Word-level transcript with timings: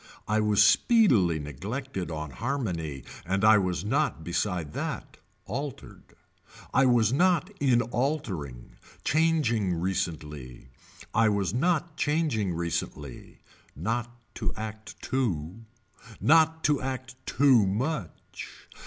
I 0.27 0.39
was 0.39 0.63
speedily 0.63 1.37
neglected 1.37 2.09
on 2.09 2.31
harmony 2.31 3.03
and 3.23 3.43
I 3.45 3.59
was 3.59 3.85
not 3.85 4.23
beside 4.23 4.73
that 4.73 5.17
altered. 5.45 6.15
I 6.73 6.87
was 6.87 7.13
not 7.13 7.51
in 7.59 7.83
altering 7.83 8.77
changing 9.03 9.75
recently. 9.75 10.69
I 11.13 11.29
was 11.29 11.53
not 11.53 11.97
changing 11.97 12.55
recently. 12.55 13.41
Not 13.75 14.09
to 14.37 14.51
act 14.57 14.99
too. 15.03 15.65
Not 16.19 16.63
to 16.63 16.81
act 16.81 17.13
too 17.27 17.67
much. 17.67 18.67